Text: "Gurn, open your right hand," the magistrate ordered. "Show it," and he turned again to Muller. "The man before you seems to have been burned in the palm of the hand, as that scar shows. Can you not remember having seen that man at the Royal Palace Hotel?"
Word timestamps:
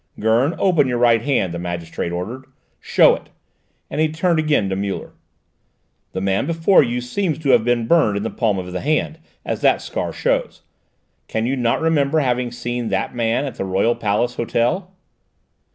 "Gurn, 0.19 0.55
open 0.57 0.87
your 0.87 0.97
right 0.97 1.21
hand," 1.21 1.53
the 1.53 1.59
magistrate 1.59 2.11
ordered. 2.11 2.45
"Show 2.79 3.13
it," 3.13 3.29
and 3.87 4.01
he 4.01 4.09
turned 4.09 4.39
again 4.39 4.67
to 4.69 4.75
Muller. 4.75 5.11
"The 6.13 6.21
man 6.21 6.47
before 6.47 6.81
you 6.81 7.01
seems 7.01 7.37
to 7.37 7.49
have 7.51 7.63
been 7.63 7.85
burned 7.85 8.17
in 8.17 8.23
the 8.23 8.31
palm 8.31 8.57
of 8.57 8.71
the 8.71 8.81
hand, 8.81 9.19
as 9.45 9.61
that 9.61 9.79
scar 9.79 10.11
shows. 10.11 10.63
Can 11.27 11.45
you 11.45 11.55
not 11.55 11.81
remember 11.81 12.17
having 12.21 12.51
seen 12.51 12.87
that 12.89 13.13
man 13.13 13.45
at 13.45 13.53
the 13.59 13.63
Royal 13.63 13.93
Palace 13.95 14.37
Hotel?" 14.37 14.91